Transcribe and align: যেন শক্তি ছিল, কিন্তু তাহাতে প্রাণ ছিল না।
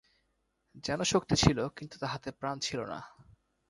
যেন 0.83 0.99
শক্তি 1.03 1.35
ছিল, 1.35 1.67
কিন্তু 1.67 1.95
তাহাতে 1.97 2.29
প্রাণ 2.31 2.55
ছিল 2.59 2.79
না। 2.85 2.99